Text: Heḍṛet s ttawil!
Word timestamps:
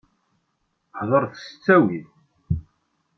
Heḍṛet 0.99 1.33
s 1.47 1.47
ttawil! 1.55 2.05